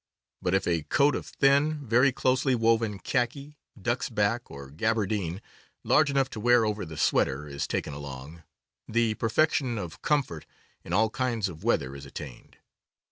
[0.41, 5.43] But if a coat of thin, very closely woven khaki, "duxbak," or gabardine,
[5.83, 8.41] large enough to wear over the sweater, is taken along,
[8.87, 10.47] the perfection of comfort
[10.83, 12.57] in all kinds of weather is attained.